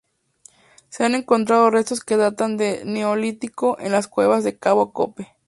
Se 0.89 1.03
han 1.05 1.13
encontrado 1.13 1.69
restos 1.69 1.99
que 2.01 2.17
datan 2.17 2.57
del 2.57 2.91
Neolítico 2.91 3.77
en 3.79 3.91
las 3.91 4.07
cuevas 4.07 4.43
de 4.43 4.57
Cabo 4.57 4.93
Cope. 4.93 5.35